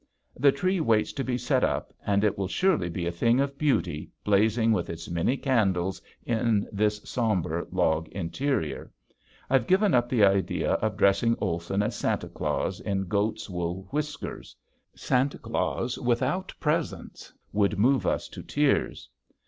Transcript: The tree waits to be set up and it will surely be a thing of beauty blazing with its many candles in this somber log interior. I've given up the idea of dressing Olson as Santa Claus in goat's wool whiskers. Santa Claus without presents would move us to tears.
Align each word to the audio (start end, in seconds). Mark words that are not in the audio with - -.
The 0.35 0.51
tree 0.51 0.79
waits 0.79 1.13
to 1.13 1.23
be 1.23 1.37
set 1.37 1.63
up 1.63 1.93
and 2.03 2.23
it 2.23 2.35
will 2.35 2.47
surely 2.47 2.89
be 2.89 3.05
a 3.05 3.11
thing 3.11 3.39
of 3.39 3.55
beauty 3.59 4.09
blazing 4.23 4.71
with 4.71 4.89
its 4.89 5.07
many 5.07 5.37
candles 5.37 6.01
in 6.25 6.67
this 6.71 6.99
somber 7.07 7.67
log 7.69 8.07
interior. 8.07 8.91
I've 9.47 9.67
given 9.67 9.93
up 9.93 10.09
the 10.09 10.25
idea 10.25 10.71
of 10.71 10.97
dressing 10.97 11.35
Olson 11.39 11.83
as 11.83 11.95
Santa 11.95 12.29
Claus 12.29 12.79
in 12.79 13.03
goat's 13.07 13.47
wool 13.47 13.87
whiskers. 13.91 14.55
Santa 14.95 15.37
Claus 15.37 15.99
without 15.99 16.51
presents 16.59 17.31
would 17.53 17.77
move 17.77 18.07
us 18.07 18.27
to 18.29 18.41
tears. 18.41 19.07